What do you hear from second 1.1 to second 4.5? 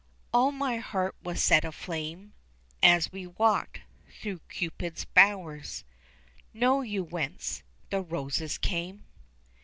was set aflame As we walked through